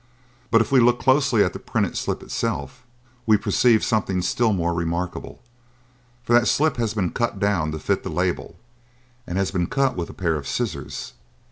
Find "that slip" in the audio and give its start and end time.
6.33-6.77